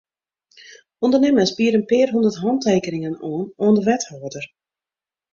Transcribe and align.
Undernimmers 1.05 1.51
biede 1.57 1.77
in 1.79 1.85
pear 1.89 2.07
hûndert 2.11 2.37
hantekeningen 2.43 3.15
oan 3.31 3.47
oan 3.65 3.75
de 3.77 3.81
wethâlder. 3.89 4.45